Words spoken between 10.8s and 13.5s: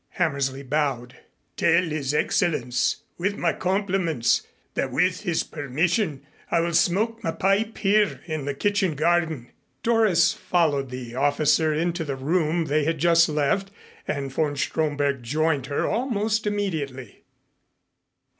the officer into the room they had just